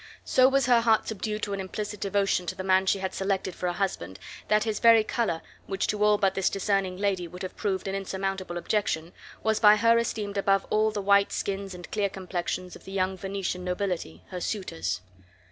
[0.25, 3.53] So was her heart subdued to an implicit devotion to the man she had selected
[3.53, 7.43] for a husband that his very color, which to all but this discerning lady would
[7.43, 11.91] have proved an insurmountable objection, was by her esteemed above all the white skins and
[11.91, 15.01] clear complexions of the young Venetian nobility, her suitors.